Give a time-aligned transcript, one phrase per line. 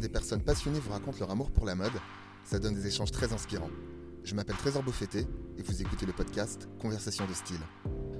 [0.00, 1.92] Des personnes passionnées vous racontent leur amour pour la mode,
[2.44, 3.70] ça donne des échanges très inspirants.
[4.24, 5.26] Je m'appelle Trésor Beaufetté
[5.56, 7.60] et vous écoutez le podcast Conversation de style.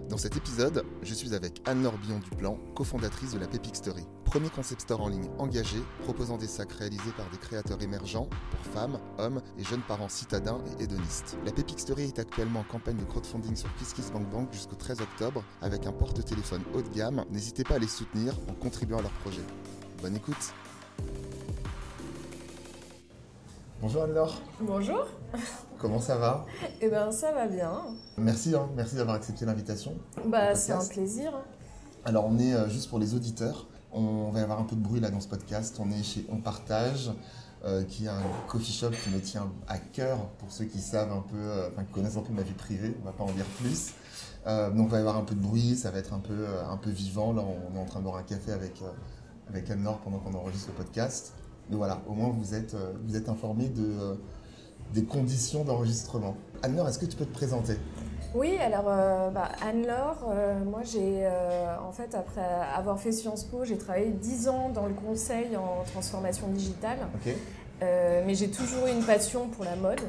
[0.09, 5.03] Dans cet épisode, je suis avec Anne-Laure Billon-Duplan, cofondatrice de la Pepixtory, premier concept store
[5.03, 9.65] en ligne engagé proposant des sacs réalisés par des créateurs émergents pour femmes, hommes et
[9.65, 11.37] jeunes parents citadins et hédonistes.
[11.45, 15.93] La Pepixtory est actuellement en campagne de crowdfunding sur KissKissBankBank jusqu'au 13 octobre avec un
[15.93, 17.25] porte-téléphone haut de gamme.
[17.31, 19.45] N'hésitez pas à les soutenir en contribuant à leur projet.
[20.01, 20.55] Bonne écoute
[23.81, 25.07] Bonjour Anne-Laure, Bonjour.
[25.79, 26.47] comment ça va?
[26.81, 27.73] Eh ben ça va bien.
[28.17, 29.95] Merci, hein, merci d'avoir accepté l'invitation.
[30.27, 31.33] Bah c'est un plaisir.
[32.05, 34.81] Alors on est euh, juste pour les auditeurs, on va y avoir un peu de
[34.81, 35.77] bruit là dans ce podcast.
[35.79, 37.11] On est chez On Partage,
[37.65, 41.13] euh, qui est un coffee shop qui me tient à cœur pour ceux qui savent
[41.13, 42.97] un peu, euh, enfin qui connaissent un peu ma vie privée.
[43.03, 43.93] On va pas en dire plus.
[44.47, 46.77] Donc il va y avoir un peu de bruit, ça va être un peu, un
[46.77, 47.33] peu vivant.
[47.33, 48.81] Là on est en train de boire un café avec,
[49.49, 51.33] avec Anne-Laure pendant qu'on enregistre le podcast.
[51.71, 53.29] Mais voilà, au moins vous êtes, euh, vous êtes
[53.69, 54.15] de, euh,
[54.95, 56.37] des conditions d'enregistrement.
[56.63, 57.77] Anne-Laure, est-ce que tu peux te présenter?
[58.35, 62.45] Oui, alors euh, bah, Anne-Laure, euh, moi j'ai euh, en fait après
[62.77, 66.99] avoir fait Sciences Po, j'ai travaillé 10 ans dans le conseil en transformation digitale.
[67.81, 70.01] Mais j'ai toujours eu une passion pour la mode,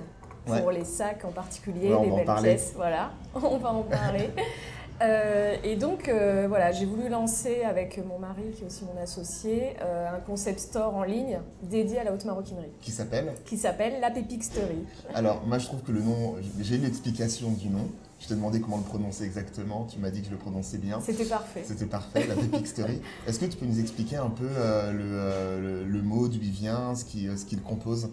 [0.46, 0.74] pour Ouais.
[0.74, 4.30] les sacs en particulier, Ouais, les belles pièces, voilà, on va en parler.
[5.02, 9.00] Euh, et donc euh, voilà, j'ai voulu lancer avec mon mari qui est aussi mon
[9.00, 13.58] associé euh, un concept store en ligne dédié à la haute maroquinerie Qui s'appelle qui
[13.58, 14.86] s'appelle La Pepixtory.
[15.14, 17.88] Alors, moi, je trouve que le nom, j'ai l'explication du nom.
[18.20, 19.86] Je t'ai demandé comment le prononcer exactement.
[19.86, 21.00] Tu m'as dit que je le prononçais bien.
[21.00, 21.64] C'était parfait.
[21.64, 23.00] C'était parfait, la Pepixtory.
[23.28, 24.50] Est-ce que tu peux nous expliquer un peu
[24.92, 28.10] le, le- le mot, d'où il vient, ce qui, euh, ce qui le compose?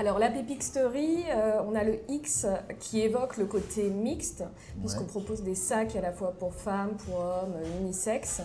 [0.00, 2.46] Alors la Pepixtory, euh, on a le X
[2.78, 4.44] qui évoque le côté mixte,
[4.78, 5.06] puisqu'on Ouais.
[5.08, 8.42] propose des sacs à la fois pour femmes, pour hommes, euh, unisex.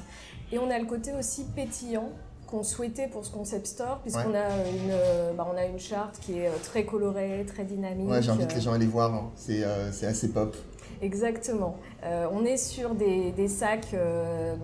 [0.52, 2.10] Et on a le côté aussi pétillant
[2.48, 6.18] qu'on souhaitait pour ce concept store, puisqu'on a une, euh, bah, on a une charte
[6.22, 8.10] qui est très colorée, très dynamique.
[8.10, 9.14] Ouais, j'invite euh, les gens à aller voir.
[9.14, 9.30] hein.
[9.36, 10.56] C'est euh, assez pop.
[11.04, 11.76] Exactement.
[12.04, 14.56] Euh, on est sur des, des sacs euh,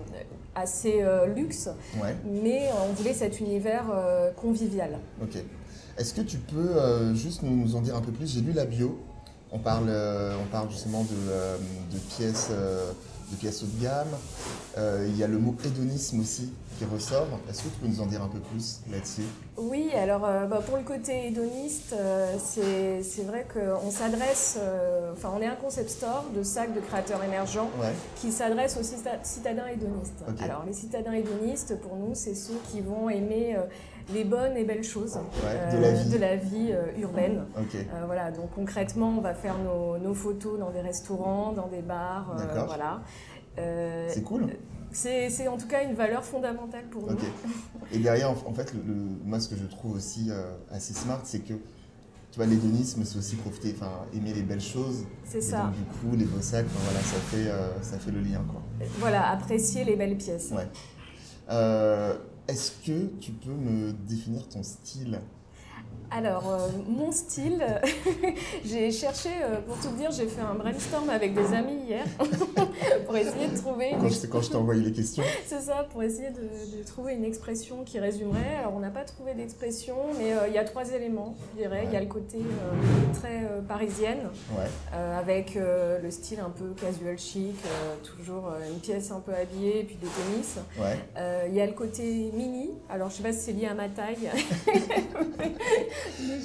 [0.55, 1.69] assez euh, luxe,
[2.01, 3.85] Ouais, mais on voulait cet univers
[4.41, 4.97] convivial.
[5.99, 8.33] Est-ce que tu peux euh, juste nous, nous en dire un peu plus?
[8.33, 8.97] J'ai lu la bio.
[9.51, 11.57] On parle, euh, on parle justement de, euh,
[11.91, 14.07] de pièces, de pièces haut de gamme.
[15.07, 17.27] Il y a le mot hédonisme aussi qui ressort.
[17.49, 19.23] Est-ce que tu peux nous en dire un peu plus là-dessus?
[19.57, 21.93] Oui, alors bah, pour le côté hédoniste,
[22.41, 24.57] c'est c'est vrai qu'on s'adresse,
[25.11, 27.91] enfin on est un concept store de sacs de créateurs émergents Ouais.
[28.21, 30.23] qui s'adresse aux cita- citadins hédonistes.
[30.41, 33.57] Alors les citadins hédonistes, pour nous, c'est ceux qui vont aimer
[34.13, 36.09] les bonnes et belles choses Ouais, de la vie.
[36.09, 37.45] de la vie, euh, urbaine.
[37.57, 41.81] Euh, voilà, donc concrètement, on va faire nos, nos photos dans des restaurants, dans des
[41.81, 43.01] bars, euh, voilà.
[43.57, 44.47] Euh, C'est cool.
[44.91, 47.17] c'est en tout cas une valeur fondamentale pour nous.
[47.93, 50.93] Et derrière, en en fait, le, le- moi, ce que je trouve aussi euh, assez
[50.93, 51.53] smart, c'est que
[52.31, 55.03] tu vois, l'hédonisme, c'est aussi profiter, enfin, aimer les belles choses.
[55.25, 55.63] C'est ça.
[55.63, 58.61] donc, du coup, les beaux sacs, voilà, ça fait, euh, ça fait le lien, quoi.
[58.99, 60.51] Voilà, apprécier les belles pièces.
[60.51, 60.67] Ouais.
[61.49, 62.13] Euh,
[62.49, 65.19] Est-ce que tu peux me définir ton style?
[66.11, 67.63] Alors, euh, mon style,
[68.65, 72.03] j'ai cherché, euh, pour tout dire, j'ai fait un brainstorm avec des amis hier
[73.05, 75.85] pour essayer de trouver une quand je, quand je t'ai envoyé les questions C'est ça,
[75.91, 78.55] pour essayer de, de trouver une expression qui résumerait.
[78.59, 81.83] Alors, on n'a pas trouvé d'expression, mais euh, il y a trois éléments, je dirais.
[81.85, 82.39] Il y a le côté
[83.13, 84.65] très parisienne, Ouais.
[85.17, 87.55] avec le style un peu casual chic,
[88.03, 90.57] toujours une pièce un peu habillée, puis des tennis.
[90.79, 91.47] Ouais.
[91.49, 92.71] Il y a le côté mini.
[92.89, 94.29] Alors, je sais pas si c'est lié à ma taille.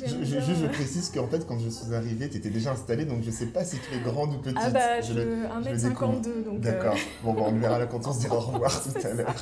[0.07, 3.23] Je, je, je précise qu'en fait, quand je suis arrivée, tu étais déjà installée, donc
[3.23, 4.59] je sais pas si tu es grande ou petite.
[4.61, 5.61] Ah bah, je, je le découvre.
[5.61, 6.97] 1m52, donc, euh, D'accord.
[7.23, 9.35] Bon, bah, on verra là quand on se dira au revoir tout à l'heure.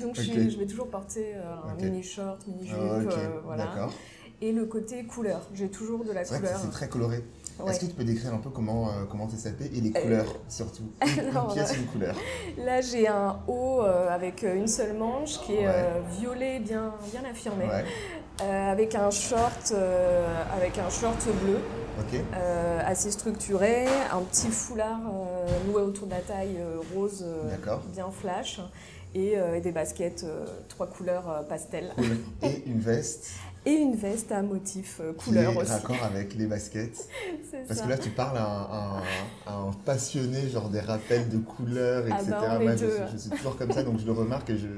[0.00, 1.82] donc je, vais toujours porter euh, un Ok.
[1.82, 3.64] mini short, mini jupe, Ah, euh, voilà.
[3.66, 3.92] d'accord.
[4.40, 6.60] Et le côté couleur, j'ai toujours de la couleur.
[6.62, 7.24] c'est très coloré.
[7.58, 7.72] Ouais.
[7.72, 10.00] Est-ce que tu peux décrire un peu comment, euh, comment c'est sapé et les Euh,
[10.00, 10.92] couleurs surtout?
[11.02, 12.14] Une, une pièce, une couleur.
[12.56, 16.02] Là, j'ai un haut euh, avec une seule manche qui est Ouais.
[16.20, 17.84] violet bien, bien affirmé, Ouais,
[18.42, 20.26] euh, avec un short, euh,
[20.56, 21.58] avec un short bleu
[22.34, 25.00] euh, assez structuré, un petit foulard
[25.66, 26.58] noué autour de la taille
[26.94, 27.24] rose
[27.92, 28.60] bien flash
[29.14, 30.24] et, et des baskets
[30.68, 32.16] trois couleurs pastel Cool.
[32.42, 33.30] Et une veste
[33.66, 35.72] et une veste à motif euh, qui couleur est aussi.
[35.72, 37.06] raccord avec les baskets.
[37.66, 37.84] Parce ça.
[37.84, 39.02] que là, tu parles à
[39.46, 42.30] un, passionné, genre des rappels de couleurs, Ah etc.
[42.40, 42.90] bah, Moi, je, deux.
[42.92, 44.68] suis, je suis toujours comme ça, donc je le remarque et je,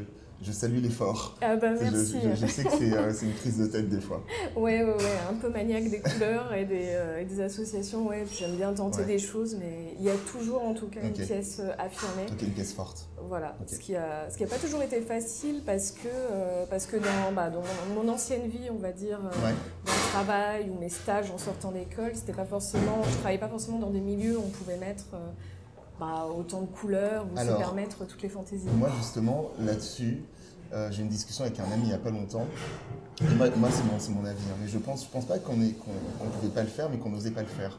[0.43, 1.37] je salue l'effort.
[1.43, 2.17] Ah bah merci.
[2.35, 4.23] Je, sais que euh, c'est une prise de tête des fois.
[4.57, 8.07] Ouais, ouais, ouais, un peu maniaque des couleurs et des, euh, des associations.
[8.07, 11.13] Ouais, j'aime bien tenter des choses, mais il y a toujours en tout cas une
[11.13, 12.27] pièce euh, affirmée.
[12.31, 13.09] Ok, une pièce forte.
[13.29, 16.09] Voilà, ce qui a, ce qui a pas toujours été facile parce que,
[16.71, 17.63] parce que dans, bah, dans
[17.95, 22.13] mon, ancienne vie, on va dire, dans le travail ou mes stages en sortant d'école,
[22.15, 25.05] c'était pas forcément, je travaillais pas forcément dans des milieux où on pouvait mettre
[26.01, 28.71] bah, autant de couleurs ou se permettre toutes les fantaisies.
[28.75, 30.25] Moi, justement, là-dessus,
[30.73, 32.47] euh, j'ai une discussion avec un ami il n'y a pas longtemps.
[33.37, 34.39] moi, c'est mon, avis.
[34.39, 37.11] Hein, mais je pense, je pense pas qu'on ne pouvait pas le faire, mais qu'on
[37.11, 37.79] n'osait pas le faire.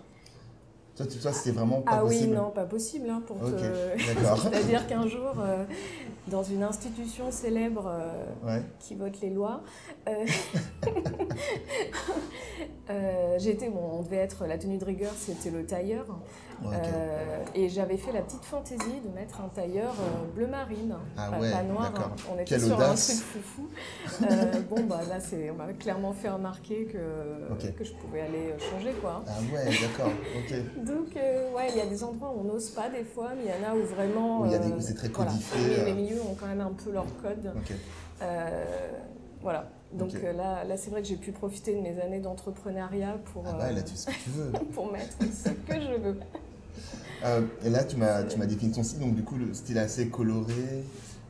[0.95, 2.23] Toi, toi c'était vraiment pas possible.
[2.23, 3.09] Ah oui, non, pas possible.
[3.09, 3.38] Hein, pour
[4.44, 5.63] C'est-à-dire qu'un jour, euh,
[6.27, 7.89] dans une institution célèbre
[8.45, 9.63] euh, qui vote les lois,
[13.42, 16.06] j'étais, bon, on devait être, la tenue de rigueur, c'était le tailleur.
[16.66, 21.32] Euh, et j'avais fait la petite fantaisie de mettre un tailleur euh, bleu marine, ah
[21.32, 21.92] pas, noir.
[21.98, 22.12] Hein.
[22.32, 23.70] On était sur un truc foufou.
[24.22, 25.18] Euh, bon, bah là,
[25.52, 28.92] on m'a clairement fait remarquer que, que je pouvais aller changer.
[29.02, 29.24] Quoi.
[29.28, 30.12] Ah ouais, d'accord.
[30.86, 33.50] Donc, ouais, il y a des endroits où on n'ose pas des fois, mais il
[33.50, 34.46] y en a où vraiment.
[34.80, 35.86] c'est très codifié.
[35.86, 37.54] Les, milieux ont quand même un peu leur code.
[39.42, 39.68] voilà.
[39.94, 43.54] Donc là, là c'est vrai que j'ai pu profiter de mes années d'entrepreneuriat pour, ah
[43.54, 44.52] bah, là, tu ce que tu veux.
[44.74, 46.18] pour mettre ce que je veux.
[47.24, 49.78] Euh, et là, tu m'as, tu m'as défini ton style, donc du coup, le style
[49.78, 50.84] assez coloré,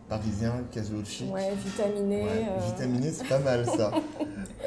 [0.08, 1.32] parisien, casual chic.
[1.34, 2.24] Ouais, vitaminé.
[2.24, 2.66] Euh.
[2.68, 3.92] Vitaminé, c'est pas mal ça.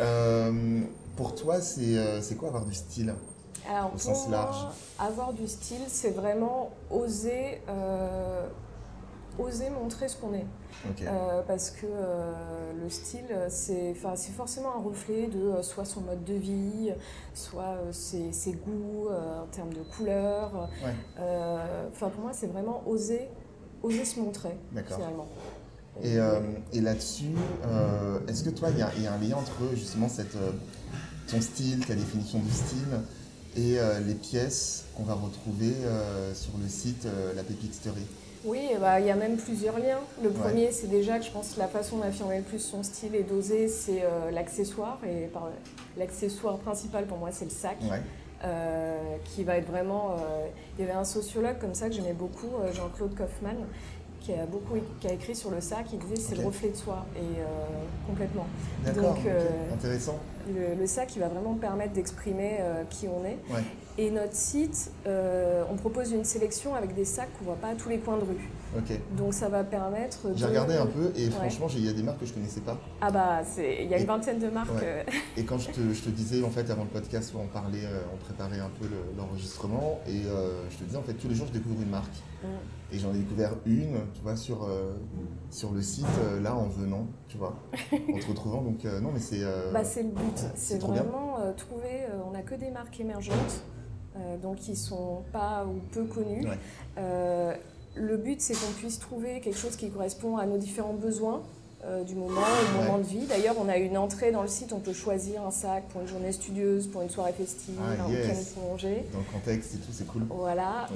[0.03, 0.81] Euh,
[1.15, 3.15] pour toi, c'est, c'est quoi avoir du style
[3.71, 4.57] Alors, au sens large?
[4.99, 7.61] Avoir du style, c'est vraiment oser
[9.39, 10.47] oser montrer ce qu'on est.
[11.03, 16.25] Euh, parce que euh, le style, c'est forcément un reflet de euh, soit son mode
[16.25, 16.93] de vie,
[17.33, 20.69] soit ses, ses, goûts en termes de couleurs.
[21.19, 23.29] Enfin, pour moi, c'est vraiment oser,
[23.83, 25.29] oser se montrer, finalement.
[26.03, 26.17] Et,
[26.73, 27.35] et là-dessus,
[28.29, 30.37] est-ce que toi, il y, y, a un lien entre justement cette,
[31.29, 33.01] ton style, ta définition du style,
[33.57, 35.73] et les pièces qu'on va retrouver
[36.35, 38.07] sur le site La Pépisterie
[38.45, 40.01] oui, bah, il y a même plusieurs liens.
[40.23, 43.15] Le premier, c'est déjà que je pense que la façon d'affirmer le plus son style
[43.15, 44.99] et d'oser, c'est euh, l'accessoire.
[45.07, 45.31] Et
[45.97, 47.79] l'accessoire principal pour moi, c'est le sac.
[48.45, 50.11] Euh, qui va être vraiment.
[50.11, 50.47] Euh,
[50.77, 53.57] il y avait un sociologue comme ça que j'aimais beaucoup, Jean-Claude Kaufmann,
[54.25, 55.87] qui a beaucoup qui a écrit sur le sac.
[55.93, 57.41] Il disait c'est le reflet de soi et
[58.07, 58.47] complètement.
[58.85, 59.17] D'accord.
[59.73, 60.19] Intéressant.
[60.49, 62.59] Le, sac, il va vraiment permettre d'exprimer
[62.91, 63.39] qui on est.
[63.97, 67.69] Et notre site, euh, on propose une sélection avec des sacs qu'on ne voit pas
[67.69, 68.51] à tous les coins de rue.
[69.17, 70.29] Donc ça va permettre.
[70.35, 72.61] J'ai regardé un peu et franchement, il y a des marques que je ne connaissais
[72.61, 72.79] pas.
[73.01, 74.71] Ah bah, il y a une vingtaine de marques.
[74.83, 75.03] Euh.
[75.37, 78.61] Et quand je te, disais, en fait, avant le podcast, on parlait, euh, on préparait
[78.61, 78.87] un peu
[79.17, 80.23] l'enregistrement et
[80.71, 82.15] je te disais, en fait, tous les jours, je découvre une marque.
[82.43, 82.47] Mm.
[82.93, 84.69] Et j'en ai découvert une, tu vois, sur,
[85.51, 86.07] sur le site,
[86.43, 87.57] là, en venant, tu vois,
[87.93, 88.63] en te retrouvant.
[88.63, 89.43] Donc, non, mais c'est.
[89.73, 90.45] bah, c'est le but.
[90.55, 92.07] C'est vraiment trouver.
[92.27, 93.63] on n'a que des marques émergentes.
[94.17, 96.47] Euh, donc ils sont pas ou peu connus.
[96.99, 97.55] Euh,
[97.95, 101.43] le but, c'est qu'on puisse trouver quelque chose qui correspond à nos différents besoins
[101.85, 103.27] euh, du moment, au moment de vie.
[103.27, 106.09] D'ailleurs, on a une entrée dans le site, on peut choisir un sac pour une
[106.09, 109.05] journée studieuse, pour une soirée festive, ah, un week-end prolongé.
[109.13, 110.23] Dans le contexte et tout, c'est cool.
[110.31, 110.89] Voilà.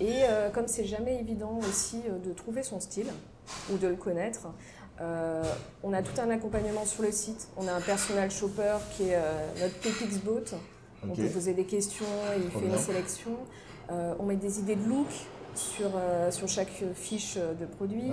[0.00, 0.22] Et
[0.52, 3.06] comme c'est jamais évident aussi de trouver son style
[3.72, 4.48] ou de le connaître,
[5.00, 7.48] on a tout un accompagnement sur le site.
[7.56, 9.18] On a un personal shopper qui est
[9.60, 10.58] notre Pepixboat,
[11.02, 12.06] on peut poser des questions,
[12.36, 13.38] il fait une sélection.
[13.90, 15.08] Euh, on met des idées de look
[15.54, 18.10] sur, euh, sur chaque fiche de produit.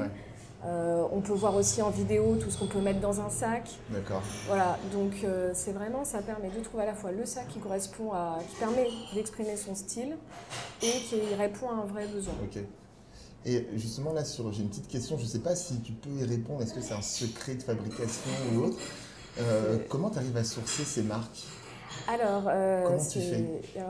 [0.64, 3.68] Euh, on peut voir aussi en vidéo tout ce qu'on peut mettre dans un sac.
[3.90, 4.22] D'accord.
[4.48, 8.12] Voilà, donc c'est vraiment, ça permet de trouver à la fois le sac qui correspond
[8.12, 10.18] à, qui permet d'exprimer son style
[10.83, 12.36] et qui répond à un vrai besoin.
[12.44, 12.62] Ok.
[13.44, 16.12] Et justement là, sur, j'ai une petite question, je ne sais pas si tu peux
[16.12, 18.78] y répondre, est-ce que c'est un secret de fabrication ou autre?
[19.90, 21.48] Comment tu arrives à sourcer ces marques?
[22.07, 22.98] Alors, euh,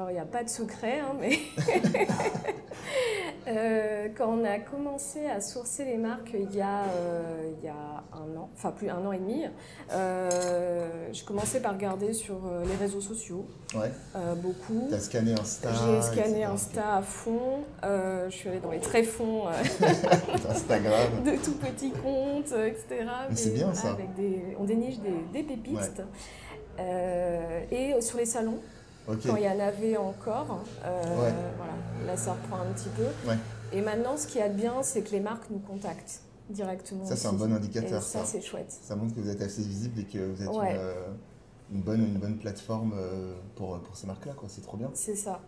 [0.10, 1.40] il n'y a pas de secret, hein, mais
[3.48, 7.70] euh, quand on a commencé à sourcer les marques il y a, euh, il y
[7.70, 9.46] a un an, enfin plus un an et demi,
[11.12, 13.46] j'ai commencé par regarder sur les réseaux sociaux.
[13.74, 13.92] Ouais.
[14.38, 14.88] beaucoup.
[14.90, 17.64] Tu as scanné Insta J'ai scanné Insta à fond.
[17.84, 19.48] je suis allée dans les tréfonds
[20.50, 21.24] Instagram.
[21.26, 23.06] de tout petits comptes, etc.
[23.34, 23.98] c'est bien ça.
[24.60, 24.98] on déniche
[25.34, 26.02] des, pépites.
[26.80, 28.60] Euh, et sur les salons,
[29.06, 31.02] quand il y en avait encore, euh,
[31.58, 31.74] voilà,
[32.06, 33.06] là ça reprend un petit peu.
[33.74, 37.06] Et maintenant, ce qui y a de bien, c'est que les marques nous contactent directement.
[37.06, 38.04] Ça, c'est un bon indicateur.
[38.04, 38.72] ça, c'est chouette.
[38.82, 41.08] Ça montre que vous êtes assez visible et que vous êtes euh,
[41.72, 42.94] une, bonne, une bonne plateforme
[43.56, 44.34] pour, pour ces marques-là.
[44.50, 44.92] C'est trop bien.
[44.94, 45.40] C'est ça.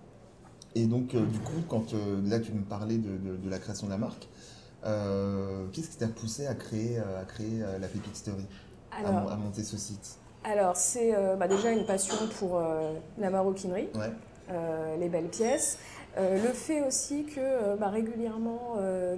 [0.76, 1.94] Et donc, du coup, quand
[2.26, 4.28] là, tu me parlais de, de, la création de la marque,
[5.72, 8.46] Qu'est-ce qui t'a poussé à créer, à créer la Pépite Story,
[8.92, 10.18] à, monter ce site?
[10.44, 12.62] Alors, c'est bah, déjà une passion pour
[13.18, 13.90] la maroquinerie,
[15.00, 15.78] les belles pièces.
[16.16, 19.16] Euh, le fait aussi que euh, bah, régulièrement, euh,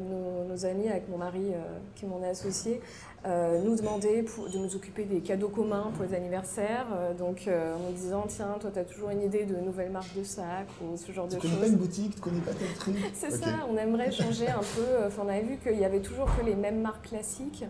[0.47, 1.51] nos, amis, avec mon mari
[1.95, 2.79] qui m'en est associé,
[3.25, 6.85] nous demandaient de nous occuper des cadeaux communs pour les anniversaires.
[7.17, 10.23] donc en me disant, tiens, toi, tu as toujours une idée de nouvelles marques de
[10.23, 11.41] sacs ou ce genre de choses.
[11.41, 12.95] Tu connais pas une boutique, tu connais pas tel truc?
[13.13, 15.05] C'est ça, on aimerait changer un peu.
[15.07, 17.65] Enfin, on avait vu qu'il y avait toujours que les mêmes marques classiques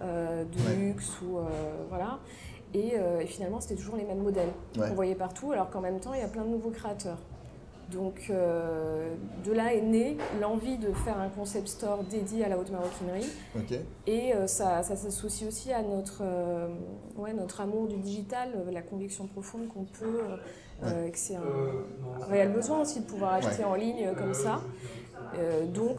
[0.00, 1.38] de luxe ou
[1.88, 2.18] voilà.
[2.76, 6.20] Et, finalement, c'était toujours les mêmes modèles qu'on voyait partout, alors qu'en même temps, il
[6.20, 7.18] y a plein de nouveaux créateurs.
[7.90, 9.14] Donc euh,
[9.44, 13.26] de là est née l'envie de faire un concept store dédié à la haute maroquinerie.
[14.06, 16.66] Et euh, ça, s'associe aussi à notre, euh,
[17.16, 20.20] ouais, notre amour du digital, la conviction profonde qu'on peut,
[20.82, 24.60] que c'est un, réel besoin aussi de pouvoir acheter en ligne comme ça.
[25.74, 25.98] Donc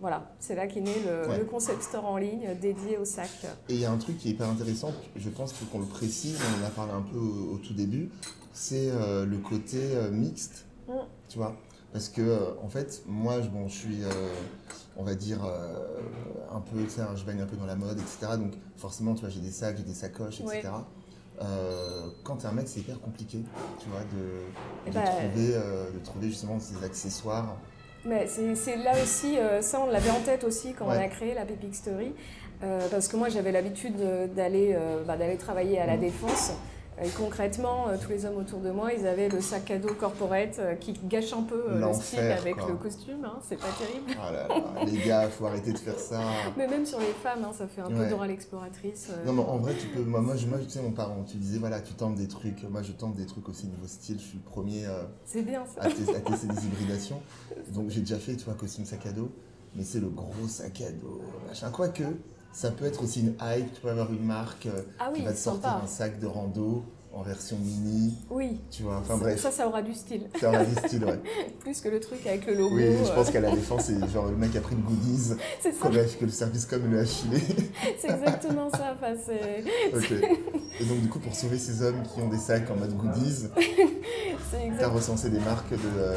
[0.00, 3.30] voilà, c'est là qu'est né le, concept store en ligne dédié au sac.
[3.68, 6.38] Et il y a un truc qui est hyper intéressant, je pense qu'on le précise,
[6.40, 8.10] on en a parlé un peu au tout début,
[8.52, 9.78] c'est le côté
[10.10, 10.66] mixte
[11.28, 11.56] tu vois
[11.92, 14.10] Parce que, euh, en fait, moi, je, bon, je suis, euh,
[14.96, 16.00] on va dire, euh,
[16.52, 18.36] un peu, tu sais, je baigne un peu dans la mode, etc.
[18.36, 20.68] Donc, forcément, tu vois, j'ai des sacs, j'ai des sacoches, etc.
[22.24, 23.38] quand t'es un mec, c'est hyper compliqué,
[23.78, 24.42] tu vois, de,
[24.86, 25.54] eh ben, trouver,
[25.94, 27.56] de trouver justement ces accessoires.
[28.04, 31.44] Mais c'est là aussi, ça on l'avait en tête aussi quand on a créé la
[31.44, 32.12] Pepic Story,
[32.90, 33.96] parce que moi j'avais l'habitude
[34.34, 34.76] d'aller
[35.06, 36.00] bah, d'aller travailler à la mmh.
[36.00, 36.52] Défense.
[37.02, 39.94] Et concrètement, euh, tous les hommes autour de moi, ils avaient le sac à dos
[39.94, 43.24] corporate euh, qui gâche un peu euh, le style avec le costume.
[43.24, 44.20] Hein, c'est pas terrible.
[44.20, 46.20] Oh les gars, faut arrêter de faire ça.
[46.58, 49.10] Mais même sur les femmes, hein, ça fait un peu Dora l'exploratrice.
[49.24, 50.02] Non, mais en vrai, tu peux.
[50.02, 52.62] Moi, moi, je, moi, tu sais, mon parent, tu disais, voilà, tu tentes des trucs.
[52.64, 54.18] Moi, je tente des trucs aussi niveau style.
[54.18, 54.86] Je suis le premier
[55.24, 55.82] c'est bien, ça.
[55.82, 57.20] À, tester des hybridations.
[57.68, 59.30] Donc, j'ai déjà fait, tu vois, costume sac à dos.
[59.74, 61.20] Mais c'est le gros sac à dos.
[61.46, 61.70] Machin.
[61.70, 62.04] Quoique,
[62.52, 65.32] ça peut être aussi une hype, tu peux avoir une marque euh, ah qui va
[65.32, 68.14] te sortir un sac de rando en version mini.
[68.30, 68.60] Oui.
[68.70, 69.40] Tu vois, enfin bref.
[69.40, 70.28] Ça, ça aura du style.
[70.40, 71.18] Ça aura du style, ouais.
[71.60, 72.76] Plus que le truc avec le logo.
[72.76, 73.32] Oui, je pense euh.
[73.32, 75.34] qu'à la défense, c'est genre le mec a pris le goodies.
[75.60, 75.88] C'est ça.
[75.88, 77.40] que le service comme lui a filé.
[78.00, 78.94] c'est exactement ça.
[78.94, 79.14] Enfin,
[79.94, 80.12] ok.
[80.80, 83.48] Et donc, du coup, pour sauver ces hommes qui ont des sacs en mode goodies,
[84.50, 86.14] tu as recensé des marques de, euh,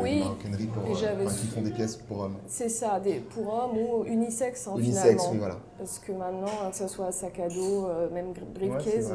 [0.00, 0.22] oui.
[0.22, 2.36] pour, euh, qui font des pièces pour hommes.
[2.46, 5.58] C'est ça, des, pour hommes ou unisex, en hein, unisex, oui, voilà.
[5.78, 9.12] Parce que maintenant, que ce soit sac à dos, même briefcase,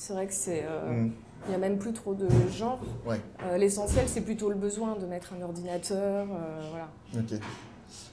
[0.00, 0.64] c'est vrai que c'est.
[0.64, 1.12] Euh, mm.
[1.46, 2.80] Il n'y a même plus trop de genre.
[3.08, 6.26] Euh, l'essentiel, c'est plutôt le besoin de mettre un ordinateur.
[6.30, 6.88] Euh, voilà.
[7.14, 7.38] Ok.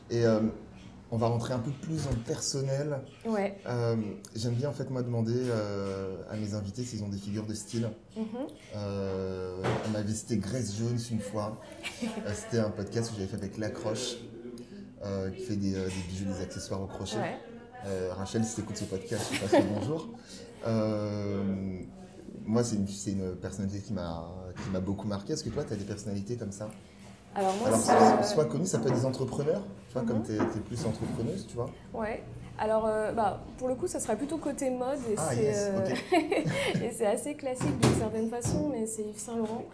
[0.10, 0.24] Et
[1.12, 3.00] on va rentrer un peu plus en personnel.
[3.26, 3.58] Ouais.
[4.36, 5.40] J'aime bien en fait moi demander
[6.30, 7.90] à mes invités s'ils ont des figures de style.
[8.16, 8.22] Mm
[8.76, 11.60] on m'avait cité Grace Jones une fois.
[12.34, 14.18] C'était un podcast que j'avais fait avec Lacroche,
[15.36, 15.76] qui fait des,
[16.10, 17.18] bijoux, des accessoires au crochet.
[18.12, 20.10] Rachel, si tu écoutes ce podcast, je te passe le bonjour.
[20.66, 21.82] Euh,
[22.46, 22.88] moi, c'est une,
[23.20, 25.34] une, personnalité qui m'a beaucoup marqué.
[25.34, 26.70] Est-ce que toi, tu as des personnalités comme ça?
[27.36, 29.62] Alors, moi, Alors soit connu, ça peut être des entrepreneurs,
[30.06, 30.26] comme mhm.
[30.26, 31.70] tu es, plus entrepreneuse, tu vois.
[31.94, 32.24] Ouais.
[32.60, 37.06] Alors, euh, bah, pour le coup, ça sera plutôt côté mode et ah, c'est euh,
[37.14, 39.66] assez classique d'une certaine façon, mais c'est Yves Saint Laurent.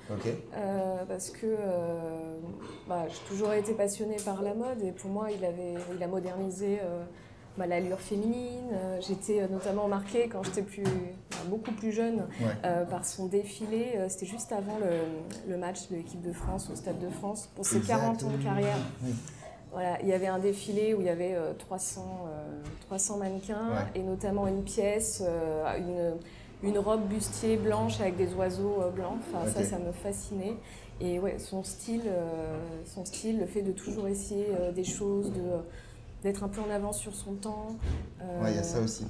[1.08, 1.56] parce que
[2.90, 6.08] bah, j'ai toujours été passionnée par la mode et pour moi, il, avait, il a
[6.08, 6.80] modernisé
[7.58, 8.70] bah, l'allure féminine.
[8.74, 10.84] Euh, j'étais euh, notamment marquée quand j'étais plus,
[11.50, 12.26] beaucoup plus jeune
[12.66, 14.00] euh, par son défilé.
[14.10, 14.78] C'était juste avant
[15.48, 18.44] le, match de l'équipe de France au Stade de France pour ses 40 ans de
[18.44, 18.78] carrière.
[19.74, 22.28] Voilà, il y avait un défilé où il y avait 300,
[22.88, 25.24] 300 mannequins et notamment une pièce,
[25.80, 26.14] une,
[26.70, 29.18] une, robe bustier blanche avec des oiseaux blancs.
[29.28, 30.54] Enfin, Ça, ça me fascinait.
[31.02, 32.04] Et ouais, son style,
[32.86, 35.42] son style, le fait de toujours essayer des choses, de
[36.24, 37.76] d'être un peu en avance sur son temps.
[38.22, 39.06] Euh, il y a ça aussi.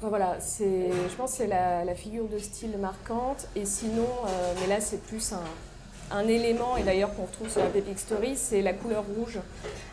[0.00, 3.48] voilà, c'est, je pense que c'est la, la, figure de style marquante.
[3.56, 5.42] Et sinon, euh, mais là c'est plus un,
[6.10, 9.38] un élément, et d'ailleurs qu'on retrouve sur la Pepic Story, c'est la couleur rouge.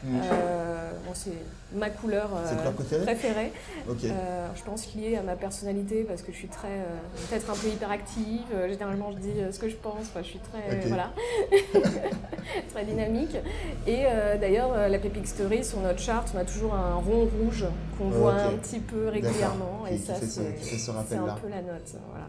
[0.06, 1.32] Euh, c'est
[1.74, 3.52] ma couleur, euh, préférée.
[3.88, 6.86] Euh, je pense est à ma personnalité parce que je suis très,
[7.30, 8.44] peut-être un peu hyperactive.
[8.70, 10.12] généralement, je dis ce que je pense.
[10.16, 11.12] je suis très, voilà,
[12.74, 13.38] très dynamique.
[13.88, 14.04] Et
[14.40, 17.66] d'ailleurs, la Pepic Story, sur notre charte, on a toujours un rond rouge
[17.98, 19.86] qu'on voit un petit peu régulièrement.
[19.90, 21.96] Et ça, c'est un peu la note.
[22.10, 22.28] Voilà.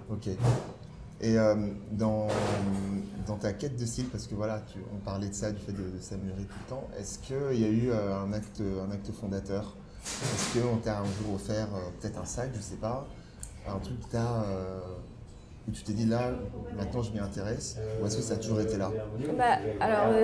[1.21, 1.55] Et euh,
[1.93, 2.29] dans,
[3.27, 5.73] dans, ta quête de style, parce que voilà, tu, on parlait de ça, du fait
[5.73, 9.11] de, s'améliorer tout le temps, est-ce qu'il y a eu euh, un, acte, un acte
[9.13, 9.77] fondateur?
[10.05, 13.07] Est-ce qu'on t'a un jour offert euh, peut-être un sac, je sais pas,
[13.67, 13.97] un truc
[15.67, 16.31] où tu t'es dit là,
[16.77, 18.93] maintenant je m'y intéresse, ou est-ce que ça a toujours été là?
[19.37, 20.15] Bah, Alors,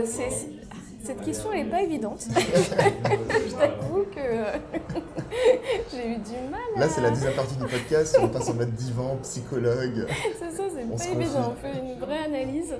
[1.02, 2.26] Cette question n'est pas évidente.
[2.36, 4.20] je t'avoue que
[5.90, 6.60] j'ai eu du mal.
[6.76, 8.16] Là, c'est la deuxième partie du podcast.
[8.22, 10.06] On passe en mode divan, psychologue.
[10.38, 10.62] C'est ça,
[10.96, 11.52] c'est pas évident.
[11.52, 12.74] On fait une vraie analyse.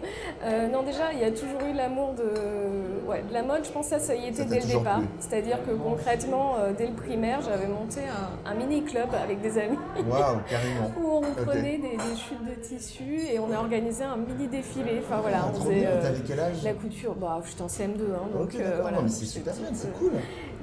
[0.45, 3.09] Euh, non, déjà, il y a toujours eu l'amour de...
[3.09, 3.65] Ouais, de la mode.
[3.65, 5.01] Je pense que ça, ça y était dès le départ.
[5.21, 8.01] C'est-à-dire que concrètement, euh, dès le primaire, j'avais monté
[8.47, 9.79] un, mini-club avec des amis.
[10.09, 10.93] Waouh, carrément.
[11.01, 15.01] où on prenait des, chutes de tissu et on a organisé un mini-défilé.
[15.05, 16.63] Enfin voilà, ah, on faisait euh, quel âge?
[16.63, 17.15] la couture.
[17.15, 18.01] Bah, j'étais en CM2.
[18.15, 20.13] Hein, donc, voilà, mais c'est super bien, c'est cool.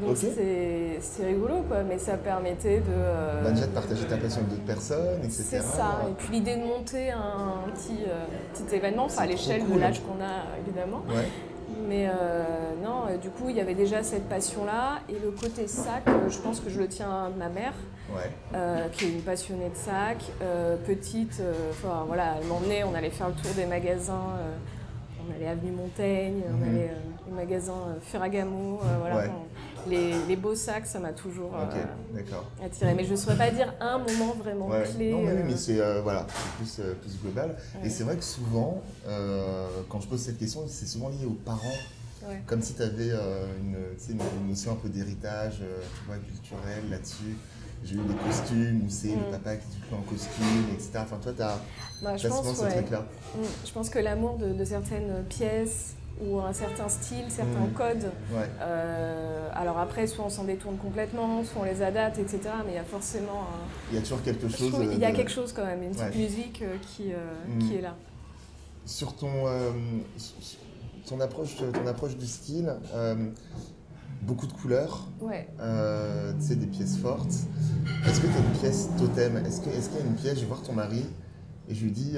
[0.02, 2.86] Donc c'est rigolo, quoi, mais ça permettait de.
[2.90, 5.44] Euh, bah, déjà de partager ta passion avec d'autres personnes, etc.
[5.44, 9.78] C'est ça, et puis l'idée de monter un petit, euh, petit événement, à l'échelle de
[9.78, 11.04] l'âge qu'on a, évidemment.
[11.88, 12.44] Mais euh,
[12.84, 15.00] non, du coup, il y avait déjà cette passion-là.
[15.10, 17.74] Et le côté sac, je pense que je le tiens à ma mère,
[18.94, 20.24] qui est une passionnée de sac.
[20.86, 21.42] petite,
[21.72, 24.34] enfin voilà, elle m'emmenait, on allait faire le tour des magasins.
[25.26, 26.70] on allait avenue Montaigne, on mhm.
[26.70, 26.92] allait
[27.30, 28.80] au magasin Ferragamo.
[29.00, 29.30] voilà,
[29.88, 31.66] les, beaux sacs, ça m'a toujours euh,
[32.64, 32.94] attiré.
[32.94, 35.12] Mais je ne saurais pas dire un moment vraiment clé.
[35.12, 35.58] Non, mais, euh.
[35.58, 36.26] c'est euh, voilà,
[36.58, 37.56] plus, plus global.
[37.84, 38.82] Et c'est vrai que souvent,
[39.90, 41.78] quand je pose cette question, c'est souvent lié aux parents.
[42.46, 43.78] Comme si tu avais une,
[44.10, 45.64] une, notion un peu d'héritage
[46.28, 47.38] culturel là-dessus
[47.84, 49.32] j'ai eu des costumes où c'est le mm.
[49.32, 50.92] papa qui est tout en costume, etc.
[50.98, 51.60] Enfin, toi, tu as,
[52.02, 53.06] bah, je pense, ce truc-là.
[53.36, 53.40] Mm.
[53.66, 57.74] Je pense que l'amour de, certaines pièces, ou un certain style, certains mmh.
[57.74, 58.12] codes.
[58.62, 62.42] Euh, alors après, soit on s'en détourne complètement, soit on les adapte, etc.
[62.66, 63.48] Mais il y a forcément
[63.92, 64.74] Il y a toujours quelque chose.
[64.92, 67.60] Il y a quelque chose quand même, une petite musique euh, qui, euh, mmh.
[67.60, 67.96] qui est là.
[68.86, 69.46] Sur ton,
[71.08, 72.74] ton, approche, ton approche du style,
[74.24, 75.48] beaucoup de couleurs, ouais.
[76.40, 77.34] tu sais, des pièces fortes.
[78.08, 79.38] Est-ce que tu as une pièce totem?
[79.46, 81.06] Est-ce qu'il est y a une pièce, je vais voir ton mari
[81.70, 82.18] et je lui dis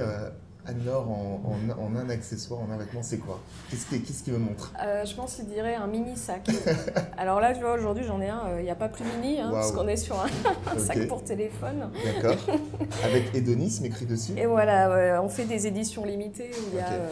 [0.65, 3.39] Anne-Laure en, un accessoire, en un vêtement, c'est quoi?
[3.69, 4.73] Qu'est-ce qu'il me montre?
[4.81, 6.47] Euh, Je pense qu'il dirait un mini sac.
[7.17, 9.39] Alors là, tu vois, aujourd'hui, j'en ai un, euh, il n'y a pas plus mini,
[9.39, 11.89] hein, parce qu'on est sur un, sac pour téléphone.
[12.05, 12.37] D'accord.
[13.03, 14.33] Avec hédonisme écrit dessus.
[14.37, 17.09] Et voilà, on fait des éditions limitées où il y a euh,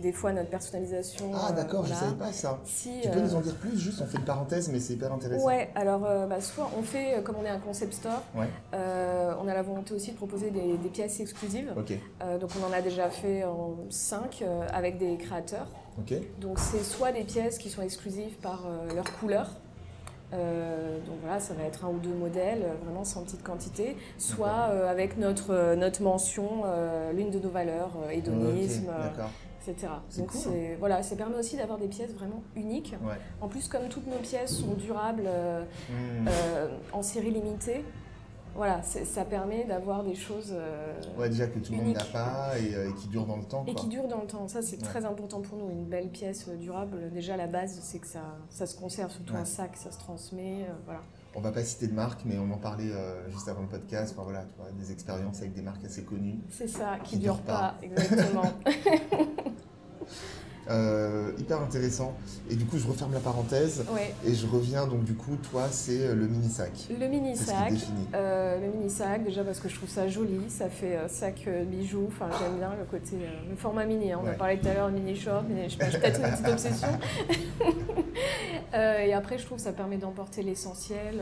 [0.00, 1.30] des fois notre personnalisation.
[1.34, 2.58] Ah d'accord, je ne savais pas ça.
[2.64, 5.46] tu peux nous en dire plus Juste, on fait une parenthèse, mais c'est hyper intéressant.
[5.46, 8.22] Ouais, alors bah, soit on fait, comme on est un concept store,
[8.72, 11.72] on a la volonté aussi de proposer des, pièces exclusives.
[11.74, 15.68] donc on en a déjà fait en 5 avec des créateurs.
[16.40, 19.50] Donc c'est soit des pièces qui sont exclusives par leur couleur.
[20.32, 25.18] donc voilà, ça va être un ou deux modèles, vraiment sans petite quantité, soit avec
[25.18, 26.64] notre, notre mention,
[27.14, 28.90] l'une de nos valeurs, hédonisme,
[30.18, 30.30] donc
[30.78, 32.94] voilà, ça permet aussi d'avoir des pièces vraiment uniques.
[33.40, 36.28] En plus, comme toutes nos pièces sont durables euh, hmm.
[36.28, 37.84] euh, en série limitée,
[38.54, 40.52] voilà, ça permet d'avoir des choses.
[40.52, 43.64] Euh, ouais, déjà que tout le monde n'a pas et, qui durent dans le temps.
[43.66, 44.48] Et qui durent dans le temps.
[44.48, 45.70] Ça, c'est très important pour nous.
[45.70, 49.44] Une belle pièce durable, déjà, la base, c'est que ça, ça se conserve, surtout un
[49.44, 50.66] sac, ça se transmet.
[50.86, 51.00] voilà
[51.36, 54.14] on va pas citer de marque, mais on en parlait euh, juste avant le podcast.
[54.14, 56.40] Enfin, voilà, tu vois, des expériences avec des marques assez connues.
[56.50, 58.50] C'est ça, qui ne durent pas, exactement.
[60.68, 62.16] Euh, hyper intéressant.
[62.50, 63.84] Et du coup, je referme la parenthèse
[64.24, 64.86] et je reviens.
[64.86, 66.72] Donc, du coup, toi, c'est euh, le mini sac.
[66.90, 67.72] Le mini sac.
[68.14, 70.40] Euh, le mini sac, déjà parce que je trouve ça joli.
[70.48, 72.08] Ça fait sac bijoux.
[72.08, 73.16] Enfin, j'aime bien le côté,
[73.48, 74.12] le format mini.
[74.12, 74.20] Hein.
[74.22, 76.48] On a parlé tout à l'heure de mini short, mais je sais peut-être une petite
[76.48, 76.88] obsession.
[78.74, 81.20] et après, je trouve que ça permet d'emporter l'essentiel.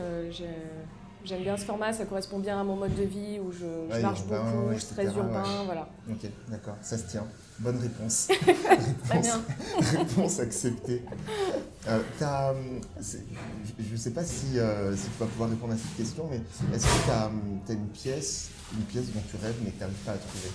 [1.25, 4.23] J'aime bien ce format, ça correspond bien à mon mode de vie où je, marche
[4.25, 5.89] beaucoup, je suis très urbain, voilà.
[6.09, 7.25] Ok, d'accord, ça se tient.
[7.57, 8.27] Bonne réponse.
[9.07, 9.41] Très bien.
[9.97, 11.01] réponse acceptée.
[11.87, 11.99] Euh,
[12.99, 16.41] je ne sais pas si, euh, si, tu vas pouvoir répondre à cette question, mais
[16.75, 19.79] est-ce que tu as, as, une pièce, une pièce dont tu rêves mais que tu
[19.79, 20.49] n'arrives pas à trouver?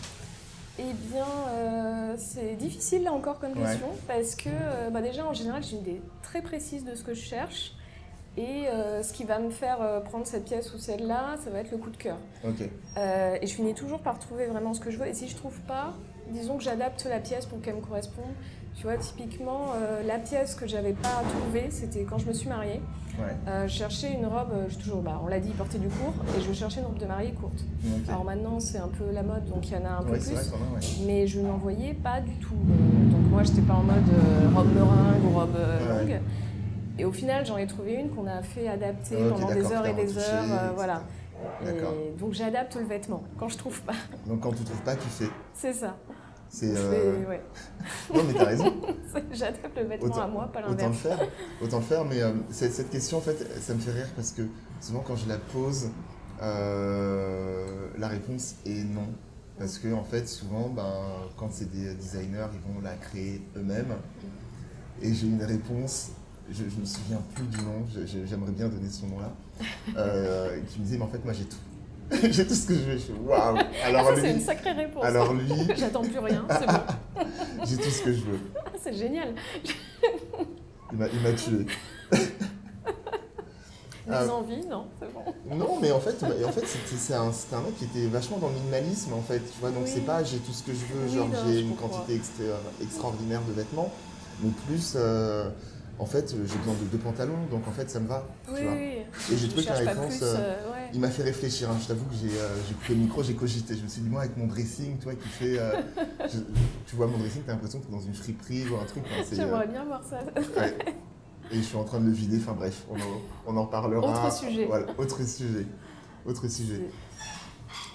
[0.79, 4.51] Eh bien, euh, c'est difficile là encore comme question parce que
[4.91, 7.73] bah, déjà en général j'ai une idée très précise de ce que je cherche
[8.37, 8.67] et
[9.03, 11.91] ce qui va me faire prendre cette pièce ou celle-là, ça va être le coup
[11.91, 12.17] de cœur.
[12.47, 15.59] et je finis toujours par trouver vraiment ce que je veux et si je trouve
[15.63, 15.95] pas,
[16.31, 18.33] disons que j'adapte la pièce pour qu'elle me corresponde.
[18.77, 22.49] Tu vois, typiquement, euh, la pièce que j'avais pas trouvée, c'était quand je me suis
[22.49, 22.81] mariée.
[23.47, 26.15] Euh, je cherchais une robe, euh, je toujours, bah, on l'a dit, porter du court,
[26.35, 27.63] et je cherchais une robe de mariée courte.
[28.09, 30.33] Alors maintenant, c'est un peu la mode, donc il y en a un peu plus.
[31.05, 32.55] Mais je n'en voyais pas du tout.
[32.55, 34.09] donc moi, j'étais pas en mode
[34.55, 36.21] robe meringue ou robe longue.
[37.01, 39.95] Et au final, j'en ai trouvé une qu'on a fait adapter pendant des heures et
[39.95, 40.75] des heures.
[40.75, 41.03] voilà.
[42.19, 43.95] donc j'adapte le vêtement quand je trouve pas.
[44.27, 45.31] Donc quand tu trouves pas, tu fais.
[45.55, 45.97] C'est ça.
[46.51, 46.75] C'est.
[46.77, 47.27] Euh...
[47.27, 47.41] Ouais.
[48.15, 48.75] non, mais t'as raison.
[49.33, 50.83] J'adapte le vêtement à moi, pas l'inverse.
[50.83, 51.29] Autant le faire.
[51.63, 54.43] Autant le faire, mais euh, cette question, en fait, ça me fait rire parce que
[54.81, 55.89] souvent, quand je la pose,
[56.43, 59.09] euh, la réponse est non.
[59.59, 60.93] Parce que, en fait, souvent, ben,
[61.39, 63.95] quand c'est des designers, ils vont la créer eux-mêmes.
[65.01, 66.11] Et j'ai une réponse,
[66.53, 67.85] je ne me souviens plus du nom,
[68.27, 69.33] j'aimerais bien donner son nom là,
[69.97, 71.57] euh, qui me disait, mais en fait, moi j'ai tout.
[72.31, 72.99] j'ai tout ce que je veux.
[72.99, 73.57] Je waouh!
[73.85, 75.05] Alors ah, c'est une sacrée réponse.
[75.05, 75.53] Alors lui.
[75.77, 77.25] J'attends plus rien, c'est bon.
[77.65, 78.41] j'ai tout ce que je veux.
[78.67, 79.35] Ah, c'est génial.
[80.93, 81.67] il m'a tué.
[84.07, 84.29] Des ah.
[84.33, 85.23] envies, non, c'est bon.
[85.55, 88.55] Non, mais en fait, en fait c'est un, un, mec qui était vachement dans le
[88.55, 89.39] minimalisme, en fait.
[89.39, 92.21] Tu vois, donc c'est pas j'ai tout ce que je veux, genre j'ai une quantité
[92.83, 93.93] extraordinaire de vêtements,
[94.43, 94.95] mais plus.
[94.97, 95.49] Euh,
[96.01, 98.27] en fait, j'ai besoin de deux pantalons, donc en fait, ça me va.
[98.49, 99.03] Oui, oui.
[99.31, 101.71] Et j'ai trouvé que la réponse, euh, euh, il m'a fait réfléchir.
[101.71, 101.77] Hein.
[101.81, 103.77] Je t'avoue que j'ai coupé le micro, j'ai cogité.
[103.77, 105.61] Je me suis dit, moi, avec mon dressing, tu vois, qui fait.
[106.87, 109.05] tu vois, mon dressing, t'as l'impression que t'es dans une friperie ou un truc.
[109.31, 110.21] J'aimerais bien voir ça.
[111.53, 112.39] et je suis en train de le vider.
[112.39, 112.87] Enfin bref,
[113.47, 114.09] on en, on parlera.
[114.09, 114.65] Autre sujet.
[114.65, 115.67] Voilà, autre sujet.
[116.25, 116.81] Autre sujet.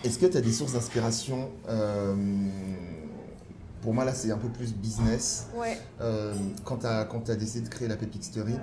[0.04, 2.16] Est-ce que tu as des sources d'inspiration euh,
[3.86, 5.46] Pour moi, là, c'est un peu plus business.
[5.56, 5.78] Ouais.
[6.02, 8.56] Euh, quand tu as, décidé de créer la Pepixtery,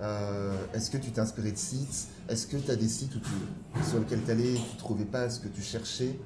[0.00, 2.08] euh, est-ce que tu t'es inspiré de sites?
[2.26, 3.12] Est-ce que tu as des sites
[3.86, 6.16] sur lesquels tu allais et tu ne trouvais pas ce que tu cherchais?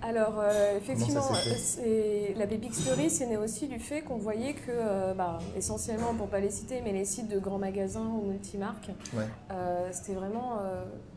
[0.00, 6.14] Alors, euh, effectivement, la Story, c'est né aussi du fait qu'on voyait que, bah, essentiellement,
[6.14, 8.92] pour pas les citer, mais les sites de grands magasins ou multimarques,
[9.50, 10.60] euh, c'était vraiment.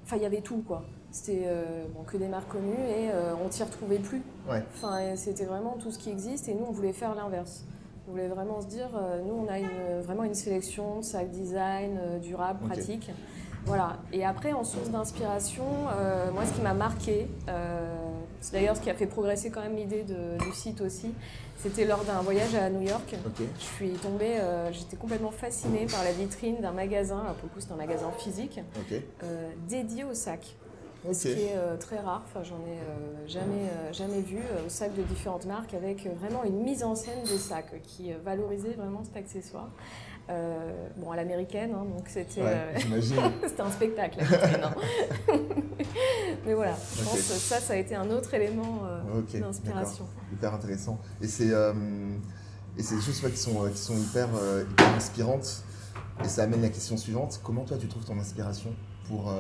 [0.04, 0.84] Enfin, il y avait tout, quoi.
[1.12, 1.48] C'était
[1.94, 3.10] bon, que des marques connues et
[3.46, 4.22] on s'y retrouvait plus.
[4.48, 7.64] Enfin, c'était vraiment tout ce qui existe et nous, on voulait faire l'inverse.
[8.08, 8.90] On voulait vraiment se dire,
[9.26, 13.12] nous, on a une, vraiment une sélection de sacs design, durable, pratique.
[13.66, 13.98] Voilà.
[14.12, 15.66] Et après, en source d'inspiration,
[16.34, 17.28] moi, ce qui m'a marqué,
[18.40, 21.14] c'est d'ailleurs ce qui a fait progresser quand même l'idée du site aussi.
[21.62, 23.16] C'était lors d'un voyage à New York.
[23.60, 27.60] Je suis tombée, euh, j'étais complètement fascinée par la vitrine d'un magasin, pour le coup
[27.60, 28.60] c'est un magasin physique,
[29.22, 30.16] euh, dédié aux
[31.12, 35.02] Ce qui est euh, très rare, enfin, j'en ai jamais, jamais vu, aux sacs de
[35.02, 39.70] différentes marques, avec vraiment une mise en scène des sacs qui valorisait vraiment cet accessoire.
[40.30, 42.78] Euh, bon, à l'américaine, hein, donc c'était euh,
[43.48, 44.20] c'était un spectacle.
[44.22, 44.74] Hein.
[46.46, 50.06] Mais voilà, je pense que ça, ça a été un autre élément euh, d'inspiration.
[50.32, 51.00] Hyper intéressant.
[51.22, 51.52] Et c'est
[52.78, 54.30] et c'est des choses qui, sont, qui sont hyper,
[54.70, 55.64] hyper inspirantes.
[56.24, 58.74] Et ça amène la question suivante comment toi tu trouves ton inspiration
[59.08, 59.34] pour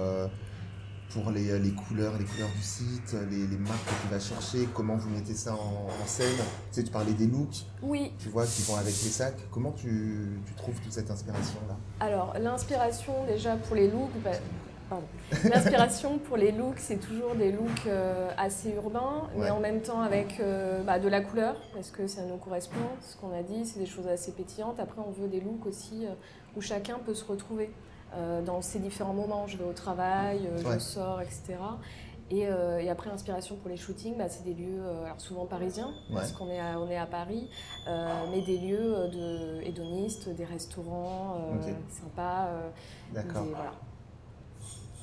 [1.13, 4.67] pour les, les, couleurs, les couleurs du site, les, les, marques que tu vas chercher,
[4.73, 6.27] comment vous mettez ça en, scène.
[6.37, 7.65] Tu sais, tu parlais des looks.
[7.81, 8.13] Oui.
[8.19, 9.39] Tu vois, qui vont avec les sacs.
[9.51, 11.77] Comment tu, tu trouves toute cette inspiration-là?
[11.99, 14.31] Alors, l'inspiration, déjà, pour les looks, bah,
[15.49, 20.01] L'inspiration pour les looks, c'est toujours des looks euh, assez urbains, mais en même temps
[20.01, 22.79] avec euh, bah, de la couleur, parce que ça nous correspond.
[23.01, 24.79] Ce qu'on a dit, c'est des choses assez pétillantes.
[24.79, 26.13] Après, on veut des looks aussi euh,
[26.55, 27.71] où chacun peut se retrouver.
[28.13, 29.47] Euh, dans ces différents moments.
[29.47, 31.55] Je vais au travail, euh, je sors, etc.
[32.33, 36.31] Euh, et, après, l'inspiration pour les shootings, bah, c'est des lieux alors souvent parisiens, parce
[36.33, 37.49] qu'on est, à, on est à Paris,
[37.87, 41.37] mais des lieux de hédonistes, des restaurants
[41.89, 42.49] sympas.
[43.13, 43.45] D'accord.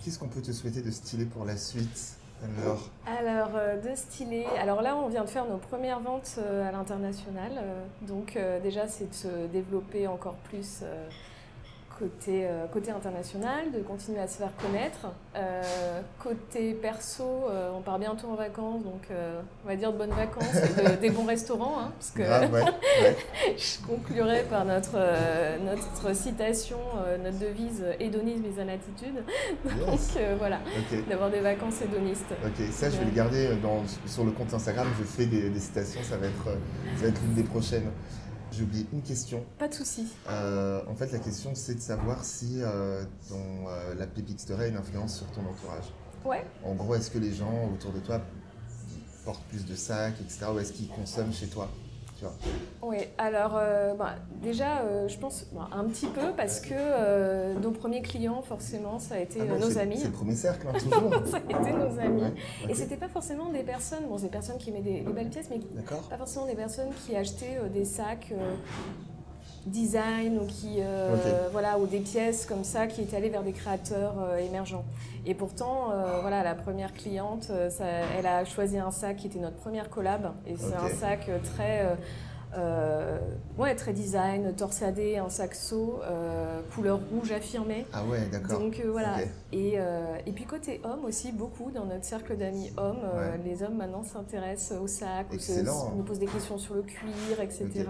[0.03, 4.47] Qu'est-ce qu'on peut te souhaiter de stylé pour la suite alors, alors de stylé.
[4.61, 7.53] Alors là, on vient de faire nos premières ventes à l'international.
[8.03, 10.85] donc déjà, c'est de se développer encore plus
[11.99, 15.13] côté, euh, côté international, de continuer à se faire connaître.
[15.37, 19.09] Euh, côté perso, euh, on part bientôt en vacances, donc
[19.65, 21.79] on va dire de bonnes vacances et des bons restaurants.
[21.81, 22.23] Hein, parce que
[23.57, 24.99] je conclurai par notre,
[25.65, 26.79] notre citation,
[27.23, 29.23] notre devise hédonisme is an attitude.
[29.65, 29.99] Donc
[30.39, 30.61] voilà,
[31.09, 32.33] d'avoir des vacances hédonistes.
[32.45, 35.61] Ok, ça je vais le garder dans, sur le compte Instagram, je fais des, des
[35.61, 36.45] citations, ça va être,
[36.97, 37.91] ça va être l'une des prochaines.
[38.59, 39.45] J'ai oublié une question.
[39.57, 40.09] Pas de souci.
[40.29, 44.67] Euh, en fait, la question, c'est de savoir si euh, ton, euh, la pépixterie a
[44.67, 45.85] une influence sur ton entourage.
[46.25, 46.45] Ouais.
[46.65, 48.21] En gros, est-ce que les gens autour de toi
[49.25, 50.47] portent plus de sacs, etc.
[50.53, 51.69] Ou est-ce qu'ils consomment chez toi?
[52.83, 57.71] Oui, alors euh, bah, déjà, euh, je pense un petit peu parce que euh, nos
[57.71, 59.99] premiers clients, forcément, ça a été ah nos amis.
[59.99, 61.13] C'est le premier cercle, hein, toujours.
[61.27, 62.23] ça a été nos amis.
[62.69, 65.61] Et c'était pas forcément des personnes, bon, des personnes qui aimaient des, belles pièces, mais
[65.85, 68.33] pas forcément des personnes qui achetaient des sacs
[69.69, 70.81] design ou qui
[71.53, 74.85] voilà ou des pièces comme ça qui étaient allées vers des créateurs émergents
[75.27, 77.51] et pourtant voilà la première cliente
[78.19, 81.97] elle a choisi un sac qui était notre première collab et c'est un sac très
[82.57, 83.19] euh,
[83.59, 87.85] ouais, très design, torsadé, un saxo, euh, couleur rouge affirmée.
[87.93, 88.61] Ah ouais, d'accord.
[88.61, 89.19] Donc euh, voilà.
[89.53, 89.75] Et,
[90.27, 93.03] et, puis côté homme aussi, beaucoup dans notre cercle d'amis hommes,
[93.45, 97.87] les hommes maintenant s'intéressent au sac, ou nous posent des questions sur le cuir, etc.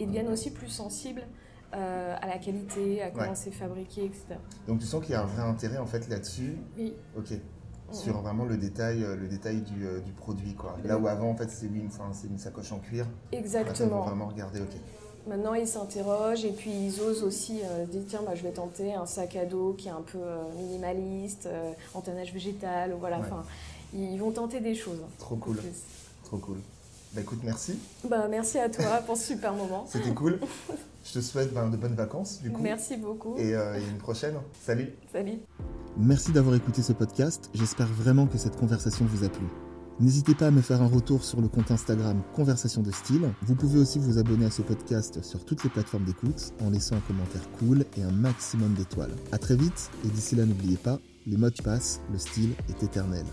[0.00, 1.22] Et deviennent aussi plus sensibles
[1.72, 4.24] à la qualité, à comment c'est fabriqué, etc.
[4.66, 6.94] Donc tu sens qu'il y a un vrai intérêt en fait là-dessus Oui.
[7.16, 7.32] Ok
[7.92, 10.54] sur vraiment le détail, euh, le détail du, produit.
[10.54, 10.76] Quoi.
[10.84, 13.06] Là où avant, en fait, c'est oui, une, une sacoche en cuir.
[13.32, 14.02] Exactement.
[14.02, 14.76] vraiment regarder, ok.
[15.26, 18.94] Maintenant, ils s'interrogent et puis ils osent aussi euh, dire tiens, bah, je vais tenter
[18.94, 23.18] un sac à dos qui est un peu euh, minimaliste, euh, en tannage végétal, voilà.
[23.18, 23.26] Ouais.
[23.26, 23.44] Enfin,
[23.92, 25.00] ils vont tenter des choses.
[25.18, 25.58] Trop cool.
[26.24, 26.56] Trop cool.
[27.12, 27.78] Bah écoute, merci.
[28.08, 29.84] Bah, merci à toi pour ce super moment.
[29.88, 30.38] C'était cool.
[31.04, 32.62] Je te souhaite ben, de bonnes vacances, du coup.
[32.62, 33.36] Merci beaucoup.
[33.36, 34.34] Et, euh, et une prochaine.
[34.64, 34.90] Salut.
[35.12, 35.40] Salut.
[35.96, 37.50] Merci d'avoir écouté ce podcast.
[37.52, 39.46] J'espère vraiment que cette conversation vous a plu.
[39.98, 43.28] N'hésitez pas à me faire un retour sur le compte Instagram Conversation de Style.
[43.42, 46.96] Vous pouvez aussi vous abonner à ce podcast sur toutes les plateformes d'écoute en laissant
[46.96, 49.14] un commentaire cool et un maximum d'étoiles.
[49.32, 53.26] À très vite et d'ici là n'oubliez pas, les modes passent, le style est éternel.